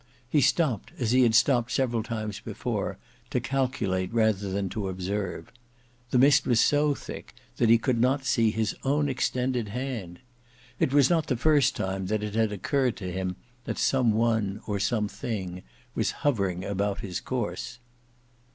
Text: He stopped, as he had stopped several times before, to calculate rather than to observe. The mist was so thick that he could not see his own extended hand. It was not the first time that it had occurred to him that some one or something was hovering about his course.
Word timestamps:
He 0.27 0.41
stopped, 0.41 0.93
as 0.97 1.11
he 1.11 1.21
had 1.21 1.35
stopped 1.35 1.71
several 1.71 2.01
times 2.01 2.39
before, 2.39 2.97
to 3.29 3.39
calculate 3.39 4.11
rather 4.11 4.49
than 4.51 4.67
to 4.69 4.87
observe. 4.89 5.51
The 6.09 6.17
mist 6.17 6.47
was 6.47 6.59
so 6.59 6.95
thick 6.95 7.35
that 7.57 7.69
he 7.69 7.77
could 7.77 8.01
not 8.01 8.25
see 8.25 8.49
his 8.49 8.75
own 8.83 9.07
extended 9.07 9.67
hand. 9.67 10.17
It 10.79 10.91
was 10.91 11.11
not 11.11 11.27
the 11.27 11.37
first 11.37 11.75
time 11.75 12.07
that 12.07 12.23
it 12.23 12.33
had 12.33 12.51
occurred 12.51 12.97
to 12.97 13.11
him 13.11 13.35
that 13.65 13.77
some 13.77 14.11
one 14.11 14.59
or 14.65 14.79
something 14.79 15.61
was 15.93 16.09
hovering 16.25 16.63
about 16.65 17.01
his 17.01 17.19
course. 17.21 17.77